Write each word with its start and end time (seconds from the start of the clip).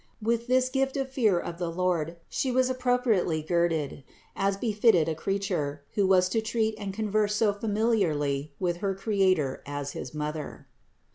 With 0.19 0.47
this 0.47 0.67
gift 0.69 0.97
of 0.97 1.11
fear 1.11 1.39
of 1.39 1.59
the 1.59 1.69
Lord 1.69 2.15
She 2.27 2.51
was 2.51 2.71
appropriately 2.71 3.43
girded, 3.43 4.03
as 4.35 4.57
befitted 4.57 5.07
a 5.07 5.13
Creature, 5.13 5.83
who 5.93 6.07
was 6.07 6.27
to 6.29 6.41
treat 6.41 6.73
and 6.79 6.91
con 6.91 7.11
verse 7.11 7.35
so 7.35 7.53
familiarly 7.53 8.51
with 8.59 8.77
her 8.77 8.95
Creator 8.95 9.61
as 9.67 9.91
his 9.91 10.11
Mother. 10.11 10.65